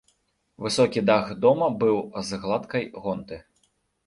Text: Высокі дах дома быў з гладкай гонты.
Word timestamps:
Высокі 0.67 1.03
дах 1.09 1.29
дома 1.43 1.67
быў 1.83 2.01
з 2.31 2.41
гладкай 2.47 2.89
гонты. 3.05 3.41